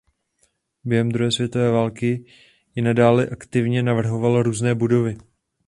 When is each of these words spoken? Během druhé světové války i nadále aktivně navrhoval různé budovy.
Během 0.83 1.11
druhé 1.11 1.31
světové 1.31 1.71
války 1.71 2.25
i 2.75 2.81
nadále 2.81 3.27
aktivně 3.27 3.83
navrhoval 3.83 4.43
různé 4.43 4.75
budovy. 4.75 5.17